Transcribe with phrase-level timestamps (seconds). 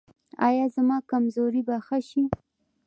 [0.47, 2.23] ایا زما کمزوري به ښه شي؟